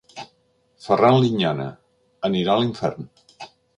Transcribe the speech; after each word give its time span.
"Ferran 0.85 1.17
Liñana: 1.25 1.67
anirà 2.31 2.55
a 2.57 2.63
l'infern". 2.65 3.11